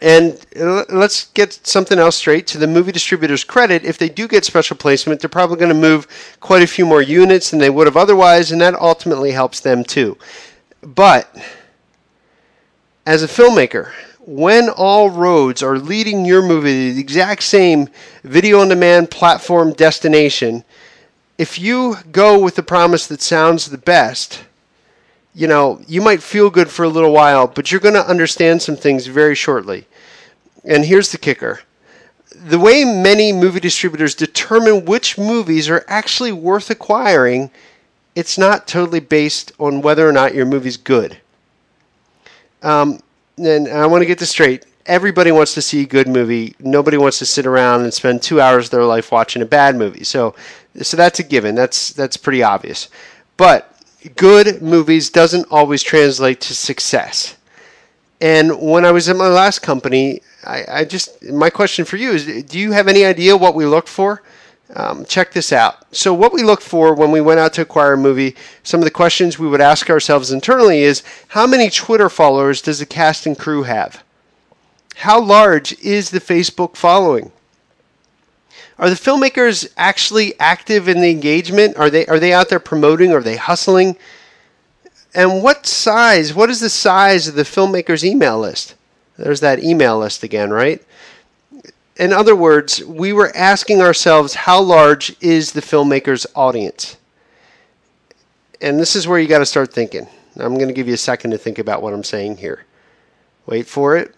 and 0.00 0.44
let's 0.54 1.26
get 1.32 1.52
something 1.66 1.98
else 1.98 2.16
straight 2.16 2.46
to 2.48 2.58
the 2.58 2.66
movie 2.66 2.92
distributor's 2.92 3.44
credit. 3.44 3.84
If 3.84 3.98
they 3.98 4.08
do 4.08 4.26
get 4.26 4.44
special 4.44 4.76
placement, 4.76 5.20
they're 5.20 5.28
probably 5.28 5.56
going 5.56 5.68
to 5.68 5.74
move 5.74 6.06
quite 6.40 6.62
a 6.62 6.66
few 6.66 6.86
more 6.86 7.02
units 7.02 7.50
than 7.50 7.58
they 7.58 7.70
would 7.70 7.86
have 7.86 7.96
otherwise, 7.96 8.50
and 8.50 8.60
that 8.62 8.74
ultimately 8.74 9.32
helps 9.32 9.60
them 9.60 9.84
too. 9.84 10.16
But 10.80 11.34
as 13.04 13.22
a 13.22 13.26
filmmaker, 13.26 13.92
when 14.20 14.68
all 14.70 15.10
roads 15.10 15.62
are 15.62 15.78
leading 15.78 16.24
your 16.24 16.42
movie 16.42 16.88
to 16.88 16.94
the 16.94 17.00
exact 17.00 17.42
same 17.42 17.88
video 18.22 18.60
on 18.60 18.68
demand 18.68 19.10
platform 19.10 19.72
destination, 19.72 20.64
if 21.36 21.58
you 21.58 21.96
go 22.12 22.38
with 22.38 22.54
the 22.54 22.62
promise 22.62 23.06
that 23.06 23.20
sounds 23.20 23.66
the 23.66 23.78
best, 23.78 24.44
you 25.34 25.46
know, 25.46 25.80
you 25.86 26.00
might 26.00 26.22
feel 26.22 26.50
good 26.50 26.70
for 26.70 26.84
a 26.84 26.88
little 26.88 27.12
while, 27.12 27.46
but 27.46 27.70
you're 27.70 27.80
going 27.80 27.94
to 27.94 28.06
understand 28.06 28.62
some 28.62 28.76
things 28.76 29.06
very 29.06 29.34
shortly. 29.34 29.86
And 30.64 30.84
here's 30.84 31.12
the 31.12 31.18
kicker 31.18 31.60
the 32.44 32.58
way 32.58 32.84
many 32.84 33.32
movie 33.32 33.60
distributors 33.60 34.14
determine 34.14 34.84
which 34.84 35.18
movies 35.18 35.68
are 35.68 35.84
actually 35.88 36.32
worth 36.32 36.70
acquiring, 36.70 37.50
it's 38.14 38.38
not 38.38 38.66
totally 38.66 39.00
based 39.00 39.52
on 39.58 39.82
whether 39.82 40.08
or 40.08 40.12
not 40.12 40.34
your 40.34 40.46
movie's 40.46 40.76
good. 40.76 41.18
Um, 42.62 43.00
and 43.38 43.68
I 43.68 43.86
want 43.86 44.02
to 44.02 44.06
get 44.06 44.18
this 44.18 44.30
straight. 44.30 44.64
Everybody 44.86 45.32
wants 45.32 45.54
to 45.54 45.62
see 45.62 45.82
a 45.82 45.86
good 45.86 46.08
movie. 46.08 46.54
Nobody 46.58 46.96
wants 46.96 47.18
to 47.18 47.26
sit 47.26 47.46
around 47.46 47.82
and 47.82 47.92
spend 47.92 48.22
two 48.22 48.40
hours 48.40 48.66
of 48.66 48.70
their 48.70 48.84
life 48.84 49.12
watching 49.12 49.42
a 49.42 49.46
bad 49.46 49.76
movie. 49.76 50.04
So, 50.04 50.34
so 50.80 50.96
that's 50.96 51.20
a 51.20 51.22
given. 51.22 51.54
That's 51.54 51.92
that's 51.92 52.16
pretty 52.16 52.42
obvious. 52.42 52.88
But 53.36 53.69
good 54.16 54.62
movies 54.62 55.10
doesn't 55.10 55.46
always 55.50 55.82
translate 55.82 56.40
to 56.42 56.54
success. 56.54 57.36
And 58.20 58.60
when 58.60 58.84
I 58.84 58.90
was 58.90 59.08
at 59.08 59.16
my 59.16 59.28
last 59.28 59.60
company, 59.60 60.20
I, 60.44 60.64
I 60.68 60.84
just 60.84 61.22
my 61.24 61.50
question 61.50 61.84
for 61.84 61.96
you 61.96 62.12
is: 62.12 62.44
Do 62.44 62.58
you 62.58 62.72
have 62.72 62.88
any 62.88 63.04
idea 63.04 63.36
what 63.36 63.54
we 63.54 63.66
looked 63.66 63.88
for? 63.88 64.22
Um, 64.74 65.04
check 65.04 65.32
this 65.32 65.52
out. 65.52 65.84
So, 65.94 66.14
what 66.14 66.32
we 66.32 66.42
look 66.42 66.60
for 66.60 66.94
when 66.94 67.10
we 67.10 67.20
went 67.20 67.40
out 67.40 67.54
to 67.54 67.62
acquire 67.62 67.94
a 67.94 67.98
movie, 67.98 68.36
some 68.62 68.80
of 68.80 68.84
the 68.84 68.90
questions 68.90 69.38
we 69.38 69.48
would 69.48 69.60
ask 69.60 69.90
ourselves 69.90 70.30
internally 70.30 70.82
is: 70.82 71.02
How 71.28 71.46
many 71.46 71.70
Twitter 71.70 72.08
followers 72.08 72.62
does 72.62 72.78
the 72.78 72.86
cast 72.86 73.26
and 73.26 73.38
crew 73.38 73.64
have? 73.64 74.04
How 74.96 75.20
large 75.20 75.78
is 75.80 76.10
the 76.10 76.20
Facebook 76.20 76.76
following? 76.76 77.32
Are 78.80 78.88
the 78.88 78.96
filmmakers 78.96 79.70
actually 79.76 80.40
active 80.40 80.88
in 80.88 81.02
the 81.02 81.10
engagement? 81.10 81.76
Are 81.76 81.90
they 81.90 82.06
are 82.06 82.18
they 82.18 82.32
out 82.32 82.48
there 82.48 82.58
promoting? 82.58 83.12
Are 83.12 83.22
they 83.22 83.36
hustling? 83.36 83.96
And 85.14 85.42
what 85.42 85.66
size? 85.66 86.32
What 86.32 86.48
is 86.48 86.60
the 86.60 86.70
size 86.70 87.28
of 87.28 87.34
the 87.34 87.42
filmmaker's 87.42 88.04
email 88.04 88.40
list? 88.40 88.74
There's 89.18 89.40
that 89.40 89.62
email 89.62 89.98
list 89.98 90.22
again, 90.22 90.50
right? 90.50 90.82
In 91.96 92.14
other 92.14 92.34
words, 92.34 92.82
we 92.82 93.12
were 93.12 93.30
asking 93.36 93.82
ourselves 93.82 94.34
how 94.34 94.62
large 94.62 95.14
is 95.20 95.52
the 95.52 95.60
filmmaker's 95.60 96.26
audience? 96.34 96.96
And 98.62 98.80
this 98.80 98.96
is 98.96 99.06
where 99.06 99.18
you 99.18 99.28
got 99.28 99.40
to 99.40 99.46
start 99.46 99.74
thinking. 99.74 100.06
I'm 100.36 100.54
going 100.54 100.68
to 100.68 100.74
give 100.74 100.88
you 100.88 100.94
a 100.94 100.98
second 100.98 101.32
to 101.32 101.38
think 101.38 101.58
about 101.58 101.82
what 101.82 101.92
I'm 101.92 102.04
saying 102.04 102.38
here. 102.38 102.64
Wait 103.44 103.66
for 103.66 103.98
it 103.98 104.14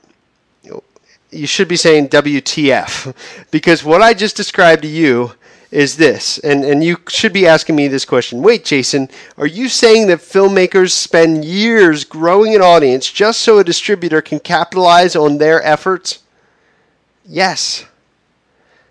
you 1.33 1.47
should 1.47 1.69
be 1.69 1.77
saying 1.77 2.11
WTF 2.11 3.15
because 3.51 3.83
what 3.83 4.03
I 4.03 4.15
just 4.15 4.37
described 4.37 4.83
to 4.83 4.89
you 4.89 5.33
is 5.71 5.97
this, 5.97 6.39
and, 6.39 6.65
and 6.65 6.85
you 6.85 6.99
should 7.09 7.33
be 7.33 7.47
asking 7.47 7.75
me 7.75 7.89
this 7.89 8.05
question. 8.05 8.43
Wait, 8.43 8.63
Jason, 8.63 9.09
are 9.39 9.47
you 9.47 9.71
saying 9.71 10.07
that 10.09 10.19
filmmakers 10.19 10.91
spend 10.91 11.47
years 11.47 12.05
growing 12.05 12.55
an 12.55 12.61
audience 12.61 13.11
just 13.11 13.41
so 13.41 13.59
a 13.59 13.65
distributor 13.65 14.21
can 14.21 14.39
capitalize 14.39 15.17
on 15.17 15.39
their 15.39 15.63
efforts? 15.63 16.19
Yes. 17.25 17.87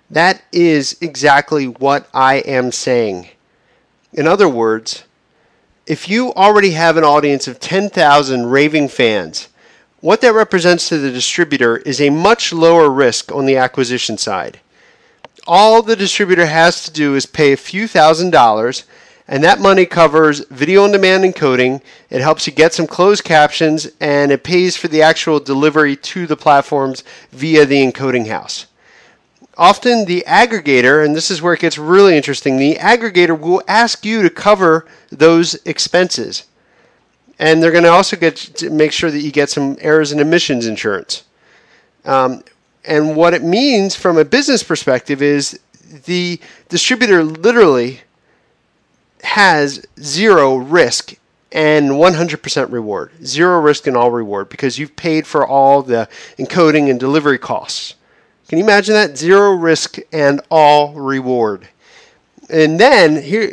That 0.10 0.41
is 0.51 0.98
exactly 1.01 1.67
what 1.67 2.10
I 2.15 2.38
am 2.38 2.71
saying. 2.71 3.29
In 4.12 4.27
other 4.27 4.50
words, 4.50 5.03
if 5.86 6.10
you 6.10 6.33
already 6.33 6.71
have 6.71 6.98
an 6.98 7.03
audience 7.03 7.48
of 7.48 7.60
10,000 7.60 8.48
raving 8.48 8.88
fans, 8.88 9.50
what 10.01 10.22
that 10.22 10.34
represents 10.34 10.89
to 10.89 10.98
the 10.98 11.12
distributor 11.12 11.77
is 11.77 12.01
a 12.01 12.10
much 12.10 12.51
lower 12.51 12.89
risk 12.89 13.31
on 13.31 13.46
the 13.46 13.58
acquisition 13.58 14.17
side. 14.17 14.60
All 15.48 15.81
the 15.81 15.96
distributor 15.96 16.48
has 16.48 16.84
to 16.84 16.91
do 16.91 17.15
is 17.15 17.25
pay 17.27 17.53
a 17.53 17.58
few 17.58 17.88
thousand 17.88 18.31
dollars, 18.31 18.84
and 19.27 19.43
that 19.43 19.60
money 19.60 19.86
covers 19.86 20.46
video 20.50 20.84
on 20.84 20.91
demand 20.91 21.24
encoding. 21.24 21.81
It 22.10 22.22
helps 22.22 22.48
you 22.48 22.53
get 22.53 22.74
some 22.74 22.88
closed 22.88 23.24
captions, 23.24 23.88
and 24.00 24.31
it 24.31 24.43
pays 24.43 24.75
for 24.75 24.88
the 24.88 25.03
actual 25.03 25.39
delivery 25.39 25.96
to 25.96 26.25
the 26.25 26.36
platforms 26.36 27.03
via 27.31 27.65
the 27.65 27.86
encoding 27.86 28.27
house. 28.27 28.65
Often, 29.58 30.05
the 30.05 30.24
aggregator, 30.27 31.05
and 31.05 31.15
this 31.15 31.29
is 31.29 31.41
where 31.41 31.53
it 31.53 31.60
gets 31.60 31.77
really 31.77 32.17
interesting, 32.17 32.58
the 32.58 32.75
aggregator 32.75 33.39
will 33.39 33.62
ask 33.67 34.03
you 34.03 34.24
to 34.24 34.29
cover 34.29 34.88
those 35.12 35.55
expenses 35.65 36.46
and 37.41 37.62
they're 37.62 37.71
going 37.71 37.83
to 37.83 37.89
also 37.89 38.15
get 38.15 38.36
to 38.36 38.69
make 38.69 38.91
sure 38.91 39.10
that 39.10 39.19
you 39.19 39.31
get 39.31 39.50
some 39.50 39.75
errors 39.81 40.12
and 40.12 40.21
omissions 40.21 40.67
insurance. 40.67 41.24
Um, 42.05 42.43
and 42.86 43.15
what 43.15 43.33
it 43.33 43.43
means 43.43 43.95
from 43.95 44.17
a 44.19 44.24
business 44.24 44.62
perspective 44.62 45.24
is 45.24 45.60
the 46.05 46.39
distributor 46.69 47.24
literally 47.24 48.01
has 49.24 49.83
zero 50.00 50.55
risk 50.55 51.15
and 51.51 51.89
100% 51.89 52.71
reward. 52.71 53.12
Zero 53.25 53.60
risk 53.60 53.88
and 53.88 53.98
all 53.98 54.12
reward 54.12 54.48
because 54.48 54.77
you've 54.77 54.95
paid 54.95 55.25
for 55.25 55.45
all 55.45 55.81
the 55.81 56.07
encoding 56.38 56.91
and 56.91 57.00
delivery 57.00 57.39
costs. 57.39 57.95
Can 58.50 58.60
you 58.60 58.63
imagine 58.63 58.93
that? 58.93 59.17
Zero 59.17 59.53
risk 59.53 59.98
and 60.13 60.41
all 60.51 60.93
reward 60.93 61.67
and 62.51 62.79
then 62.79 63.22
here 63.22 63.43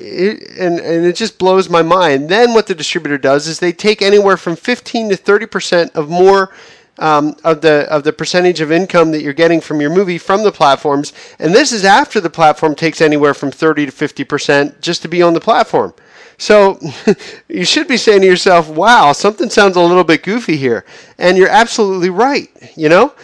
and, 0.59 0.81
and 0.81 1.07
it 1.07 1.14
just 1.14 1.38
blows 1.38 1.71
my 1.71 1.83
mind. 1.83 2.28
Then 2.28 2.52
what 2.52 2.67
the 2.67 2.75
distributor 2.75 3.17
does 3.17 3.47
is 3.47 3.61
they 3.61 3.73
take 3.73 4.02
anywhere 4.02 4.37
from 4.37 4.57
15 4.57 5.11
to 5.11 5.17
30 5.17 5.47
percent 5.47 5.95
of 5.95 6.11
more 6.11 6.52
um, 6.99 7.37
of 7.45 7.61
the 7.61 7.90
of 7.93 8.02
the 8.02 8.12
percentage 8.12 8.61
of 8.61 8.73
income 8.73 9.12
that 9.12 9.23
you're 9.23 9.33
getting 9.33 9.61
from 9.61 9.81
your 9.81 9.90
movie 9.90 10.19
from 10.19 10.43
the 10.43 10.52
platforms. 10.52 11.12
And 11.38 11.55
this 11.55 11.71
is 11.73 11.85
after 11.85 12.21
the 12.21 12.31
platform 12.31 12.75
takes 12.75 13.00
anywhere 13.00 13.35
from 13.35 13.52
30 13.52 13.87
to 13.87 13.93
50 13.93 14.25
percent 14.25 14.81
just 14.81 15.02
to 15.02 15.09
be 15.09 15.23
on 15.23 15.33
the 15.33 15.40
platform. 15.40 15.95
So 16.37 16.81
you 17.49 17.64
should 17.64 17.88
be 17.88 17.97
saying 17.97 18.23
to 18.23 18.26
yourself 18.26 18.69
wow 18.69 19.12
something 19.12 19.49
sounds 19.49 19.76
a 19.76 19.81
little 19.81 20.05
bit 20.05 20.25
goofy 20.25 20.57
here. 20.57 20.85
And 21.19 21.38
you're 21.38 21.49
absolutely 21.49 22.11
right 22.11 22.50
you 22.76 22.88
know 22.88 23.14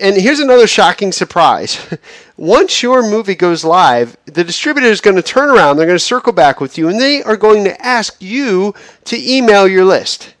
and 0.00 0.16
here's 0.16 0.40
another 0.40 0.66
shocking 0.66 1.12
surprise. 1.12 1.78
Once 2.36 2.82
your 2.82 3.02
movie 3.02 3.34
goes 3.34 3.64
live, 3.64 4.16
the 4.26 4.44
distributor 4.44 4.88
is 4.88 5.00
going 5.00 5.16
to 5.16 5.22
turn 5.22 5.50
around, 5.50 5.76
they're 5.76 5.86
going 5.86 5.98
to 5.98 6.04
circle 6.04 6.32
back 6.32 6.60
with 6.60 6.78
you, 6.78 6.88
and 6.88 7.00
they 7.00 7.22
are 7.22 7.36
going 7.36 7.64
to 7.64 7.84
ask 7.84 8.16
you 8.20 8.74
to 9.04 9.16
email 9.18 9.66
your 9.66 9.84
list. 9.84 10.34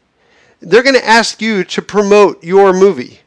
They're 0.60 0.82
going 0.82 0.96
to 0.96 1.06
ask 1.06 1.42
you 1.42 1.64
to 1.64 1.82
promote 1.82 2.42
your 2.44 2.72
movie. 2.72 3.18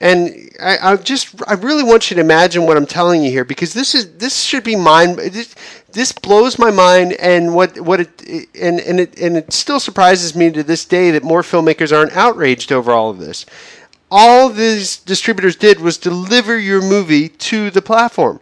And 0.00 0.50
I, 0.60 0.92
I, 0.92 0.96
just, 0.96 1.40
I 1.46 1.54
really 1.54 1.82
want 1.82 2.10
you 2.10 2.16
to 2.16 2.20
imagine 2.20 2.66
what 2.66 2.76
I'm 2.76 2.86
telling 2.86 3.22
you 3.22 3.30
here 3.30 3.44
because 3.44 3.72
this 3.72 3.94
is, 3.94 4.16
this 4.16 4.42
should 4.42 4.64
be 4.64 4.76
mind. 4.76 5.18
This, 5.18 5.54
this 5.92 6.12
blows 6.12 6.58
my 6.58 6.70
mind, 6.70 7.12
and 7.14 7.54
what, 7.54 7.80
what 7.80 8.00
it, 8.00 8.48
and 8.60 8.80
and 8.80 8.98
it, 8.98 9.18
and 9.18 9.36
it 9.36 9.52
still 9.52 9.78
surprises 9.78 10.34
me 10.34 10.50
to 10.50 10.62
this 10.62 10.84
day 10.84 11.12
that 11.12 11.22
more 11.22 11.42
filmmakers 11.42 11.96
aren't 11.96 12.12
outraged 12.12 12.72
over 12.72 12.90
all 12.90 13.10
of 13.10 13.18
this 13.18 13.46
all 14.16 14.48
these 14.48 14.98
distributors 14.98 15.56
did 15.56 15.80
was 15.80 15.98
deliver 15.98 16.56
your 16.56 16.80
movie 16.80 17.28
to 17.28 17.68
the 17.70 17.82
platform. 17.82 18.38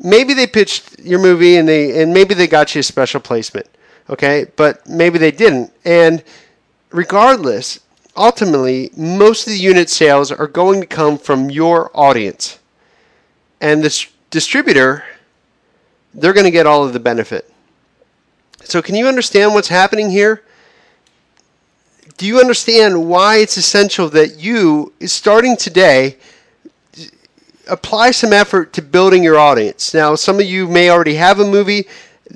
Maybe 0.00 0.32
they 0.32 0.46
pitched 0.46 1.00
your 1.00 1.18
movie 1.18 1.56
and 1.56 1.68
they 1.68 2.00
and 2.00 2.14
maybe 2.14 2.32
they 2.32 2.46
got 2.46 2.74
you 2.74 2.78
a 2.78 2.82
special 2.82 3.20
placement. 3.20 3.66
Okay? 4.08 4.46
But 4.56 4.88
maybe 4.88 5.18
they 5.18 5.32
didn't. 5.32 5.70
And 5.84 6.24
regardless, 6.90 7.80
ultimately, 8.16 8.90
most 8.96 9.46
of 9.46 9.52
the 9.52 9.58
unit 9.58 9.90
sales 9.90 10.32
are 10.32 10.46
going 10.46 10.80
to 10.80 10.86
come 10.86 11.18
from 11.18 11.50
your 11.50 11.90
audience. 11.92 12.58
And 13.60 13.84
this 13.84 14.06
distributor, 14.30 15.04
they're 16.14 16.32
going 16.32 16.44
to 16.44 16.50
get 16.50 16.66
all 16.66 16.86
of 16.86 16.94
the 16.94 17.00
benefit. 17.00 17.52
So, 18.64 18.80
can 18.80 18.94
you 18.94 19.08
understand 19.08 19.52
what's 19.52 19.68
happening 19.68 20.08
here? 20.08 20.42
Do 22.18 22.26
you 22.26 22.40
understand 22.40 23.08
why 23.08 23.36
it's 23.36 23.56
essential 23.56 24.08
that 24.10 24.38
you, 24.38 24.92
starting 25.06 25.56
today, 25.56 26.16
apply 27.68 28.10
some 28.10 28.32
effort 28.32 28.72
to 28.72 28.82
building 28.82 29.22
your 29.22 29.38
audience? 29.38 29.94
Now, 29.94 30.16
some 30.16 30.40
of 30.40 30.44
you 30.44 30.66
may 30.66 30.90
already 30.90 31.14
have 31.14 31.38
a 31.38 31.48
movie 31.48 31.86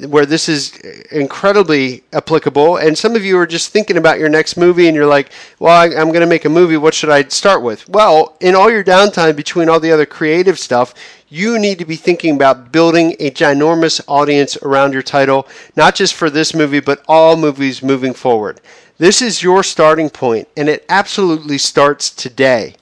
where 0.06 0.24
this 0.24 0.48
is 0.48 0.76
incredibly 1.10 2.04
applicable, 2.12 2.76
and 2.76 2.96
some 2.96 3.16
of 3.16 3.24
you 3.24 3.36
are 3.38 3.46
just 3.46 3.72
thinking 3.72 3.96
about 3.96 4.20
your 4.20 4.28
next 4.28 4.56
movie 4.56 4.86
and 4.86 4.94
you're 4.94 5.04
like, 5.04 5.30
well, 5.58 5.74
I, 5.74 5.86
am 5.86 6.08
going 6.08 6.20
to 6.20 6.26
make 6.26 6.44
a 6.44 6.48
movie. 6.48 6.76
What 6.76 6.94
should 6.94 7.10
I 7.10 7.24
start 7.24 7.62
with? 7.62 7.86
Well, 7.88 8.36
in 8.40 8.54
all 8.54 8.70
your 8.70 8.84
downtime 8.84 9.34
between 9.34 9.68
all 9.68 9.80
the 9.80 9.92
other 9.92 10.06
creative 10.06 10.60
stuff, 10.60 10.94
you 11.28 11.58
need 11.58 11.80
to 11.80 11.84
be 11.84 11.96
thinking 11.96 12.36
about 12.36 12.70
building 12.70 13.16
a 13.18 13.32
ginormous 13.32 14.00
audience 14.06 14.56
around 14.58 14.92
your 14.92 15.02
title, 15.02 15.48
not 15.74 15.96
just 15.96 16.14
for 16.14 16.30
this 16.30 16.54
movie, 16.54 16.80
but 16.80 17.04
all 17.08 17.36
movies 17.36 17.82
moving 17.82 18.14
forward. 18.14 18.60
This 19.02 19.20
is 19.20 19.42
your 19.42 19.64
starting 19.64 20.10
point, 20.10 20.46
and 20.56 20.68
it 20.68 20.86
absolutely 20.88 21.58
starts 21.58 22.08
today. 22.08 22.76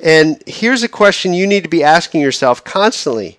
And 0.00 0.42
here's 0.46 0.82
a 0.82 0.86
question 0.86 1.32
you 1.32 1.46
need 1.46 1.62
to 1.62 1.70
be 1.70 1.82
asking 1.82 2.20
yourself 2.20 2.62
constantly. 2.62 3.38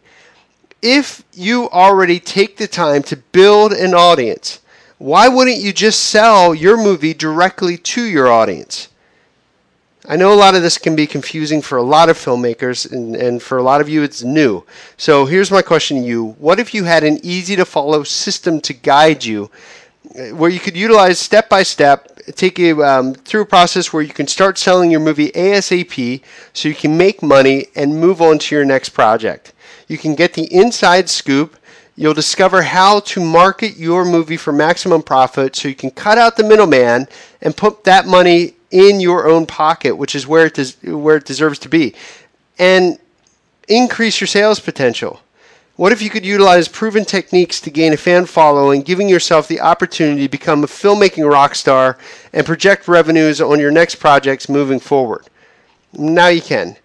If 0.82 1.24
you 1.34 1.70
already 1.70 2.20
take 2.20 2.58
the 2.58 2.66
time 2.66 3.04
to 3.04 3.18
build 3.18 3.72
an 3.72 3.94
audience, 3.94 4.62
why 4.98 5.28
wouldn't 5.28 5.60
you 5.60 5.72
just 5.72 6.00
sell 6.00 6.56
your 6.56 6.76
movie 6.76 7.14
directly 7.14 7.78
to 7.78 8.04
your 8.04 8.32
audience? 8.32 8.88
I 10.08 10.16
know 10.16 10.34
a 10.34 10.42
lot 10.44 10.56
of 10.56 10.64
this 10.64 10.80
can 10.80 10.96
be 10.96 11.06
confusing 11.06 11.62
for 11.62 11.78
a 11.78 11.84
lot 11.84 12.10
of 12.10 12.18
filmmakers, 12.18 12.92
and, 12.92 13.16
and 13.16 13.44
for 13.44 13.60
a 13.60 13.64
lot 13.64 13.80
of 13.80 13.90
you, 13.90 14.02
it's 14.02 14.24
new. 14.24 14.64
So 14.98 15.28
here's 15.28 15.52
my 15.52 15.62
question 15.62 15.98
to 15.98 16.04
you 16.04 16.32
What 16.40 16.60
if 16.60 16.74
you 16.74 16.86
had 16.86 17.04
an 17.04 17.20
easy 17.22 17.56
to 17.58 17.64
follow 17.64 18.02
system 18.02 18.60
to 18.62 18.74
guide 18.74 19.24
you 19.24 19.52
uh, 20.18 20.30
where 20.30 20.50
you 20.50 20.60
could 20.60 20.76
utilize 20.76 21.20
step 21.20 21.48
by 21.48 21.62
step, 21.62 22.13
take 22.32 22.58
you 22.58 22.84
um, 22.84 23.14
through 23.14 23.42
a 23.42 23.46
process 23.46 23.92
where 23.92 24.04
you 24.04 24.14
can 24.14 24.28
start 24.28 24.58
selling 24.58 24.92
your 24.92 25.00
movie 25.00 25.32
ASAP 25.32 26.22
so 26.54 26.70
you 26.70 26.76
can 26.76 26.98
make 26.98 27.22
money 27.22 27.68
and 27.76 28.00
move 28.00 28.22
on 28.22 28.40
to 28.40 28.56
your 28.56 28.66
next 28.66 28.90
project. 28.90 29.54
You 29.88 29.98
can 29.98 30.16
get 30.16 30.34
the 30.34 30.54
inside 30.54 31.10
scoop. 31.10 31.58
You'll 31.96 32.14
discover 32.14 32.64
how 32.64 33.02
to 33.02 33.24
market 33.24 33.78
your 33.78 34.06
movie 34.06 34.38
for 34.38 34.52
maximum 34.52 35.04
profit 35.04 35.56
so 35.56 35.68
you 35.68 35.76
can 35.76 35.92
cut 35.92 36.18
out 36.18 36.38
the 36.38 36.44
middleman 36.44 37.08
and 37.42 37.56
put 37.56 37.84
that 37.84 38.08
money 38.08 38.56
in 38.72 39.00
your 39.00 39.28
own 39.28 39.46
pocket, 39.46 39.96
which 39.96 40.16
is 40.16 40.26
where 40.26 40.48
it, 40.48 40.56
des- 40.56 40.92
where 40.92 41.18
it 41.18 41.26
deserves 41.26 41.60
to 41.60 41.70
be, 41.70 41.94
and 42.58 42.98
increase 43.68 44.20
your 44.20 44.28
sales 44.28 44.60
potential. 44.60 45.22
What 45.76 45.92
if 45.92 46.04
you 46.04 46.12
could 46.12 46.24
utilize 46.24 46.68
proven 46.68 47.04
techniques 47.04 47.60
to 47.62 47.72
gain 47.72 47.94
a 47.94 47.98
fan 47.98 48.28
following, 48.28 48.84
giving 48.84 49.10
yourself 49.10 49.48
the 49.48 49.60
opportunity 49.60 50.22
to 50.22 50.30
become 50.30 50.64
a 50.64 50.68
filmmaking 50.68 51.28
rock 51.28 51.56
star 51.56 51.98
and 52.32 52.46
project 52.46 52.88
revenues 52.88 53.42
on 53.42 53.60
your 53.60 53.72
next 53.72 53.96
projects 53.96 54.48
moving 54.48 54.80
forward? 54.80 55.28
Now 55.92 56.28
you 56.28 56.44
can. 56.44 56.78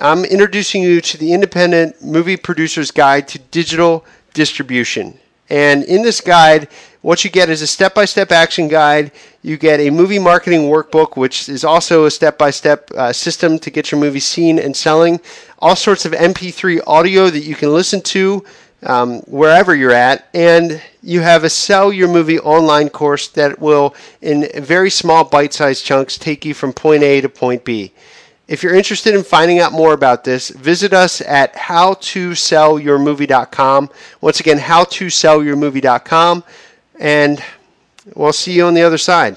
I'm 0.00 0.24
introducing 0.24 0.82
you 0.82 1.00
to 1.00 1.18
the 1.18 1.32
Independent 1.32 2.00
Movie 2.00 2.36
Producer's 2.36 2.92
Guide 2.92 3.26
to 3.28 3.40
Digital 3.40 4.04
Distribution. 4.32 5.18
And 5.48 5.84
in 5.84 6.02
this 6.02 6.20
guide, 6.20 6.68
what 7.02 7.24
you 7.24 7.30
get 7.30 7.48
is 7.48 7.62
a 7.62 7.66
step 7.66 7.94
by 7.94 8.04
step 8.04 8.32
action 8.32 8.68
guide. 8.68 9.12
You 9.42 9.56
get 9.56 9.78
a 9.78 9.90
movie 9.90 10.18
marketing 10.18 10.62
workbook, 10.62 11.16
which 11.16 11.48
is 11.48 11.64
also 11.64 12.04
a 12.04 12.10
step 12.10 12.36
by 12.36 12.50
step 12.50 12.90
system 13.12 13.58
to 13.60 13.70
get 13.70 13.92
your 13.92 14.00
movie 14.00 14.20
seen 14.20 14.58
and 14.58 14.76
selling. 14.76 15.20
All 15.60 15.76
sorts 15.76 16.04
of 16.04 16.12
MP3 16.12 16.80
audio 16.86 17.30
that 17.30 17.44
you 17.44 17.54
can 17.54 17.72
listen 17.72 18.00
to 18.02 18.44
um, 18.82 19.20
wherever 19.22 19.74
you're 19.74 19.92
at. 19.92 20.28
And 20.34 20.82
you 21.02 21.20
have 21.20 21.44
a 21.44 21.50
sell 21.50 21.92
your 21.92 22.08
movie 22.08 22.38
online 22.38 22.88
course 22.88 23.28
that 23.28 23.60
will, 23.60 23.94
in 24.20 24.48
very 24.62 24.90
small 24.90 25.24
bite 25.24 25.52
sized 25.52 25.84
chunks, 25.84 26.18
take 26.18 26.44
you 26.44 26.54
from 26.54 26.72
point 26.72 27.02
A 27.02 27.20
to 27.20 27.28
point 27.28 27.64
B. 27.64 27.92
If 28.48 28.62
you're 28.62 28.76
interested 28.76 29.16
in 29.16 29.24
finding 29.24 29.58
out 29.58 29.72
more 29.72 29.92
about 29.92 30.22
this, 30.22 30.50
visit 30.50 30.92
us 30.92 31.20
at 31.20 31.52
howtosellyourmovie.com. 31.54 33.90
Once 34.20 34.38
again, 34.38 34.58
howtosellyourmovie.com. 34.58 36.44
And 37.00 37.42
we'll 38.14 38.32
see 38.32 38.52
you 38.52 38.66
on 38.66 38.74
the 38.74 38.82
other 38.82 38.98
side. 38.98 39.36